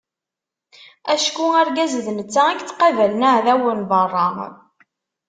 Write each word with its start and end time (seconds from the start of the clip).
Acku 1.13 1.43
argaz 1.59 1.93
d 2.05 2.07
netta 2.11 2.43
i 2.49 2.53
yettqabalen 2.57 3.27
aεdaw 3.29 3.63
n 3.79 3.81
beṛṛa. 3.89 4.27